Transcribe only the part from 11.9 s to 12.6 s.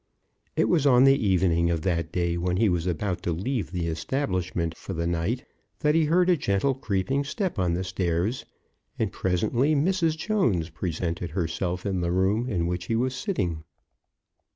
the room